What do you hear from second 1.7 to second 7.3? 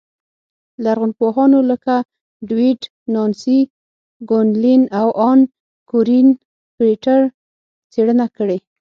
لکه ډېوېډ، نانسي ګونلین او ان کورېن فرېټر